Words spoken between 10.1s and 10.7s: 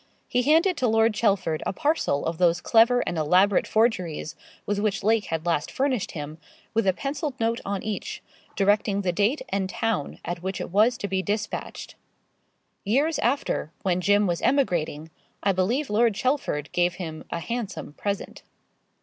at which